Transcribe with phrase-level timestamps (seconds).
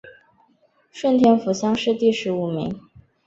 [0.91, 2.81] 顺天府乡试第十五名。